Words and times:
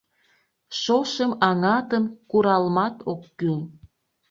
Шошым 0.81 1.31
аҥатым 1.49 2.03
куралмат 2.29 2.95
ок 3.11 3.21
кӱл. 3.37 3.59